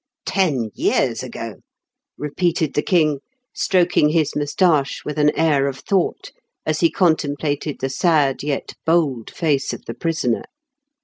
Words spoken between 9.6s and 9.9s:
of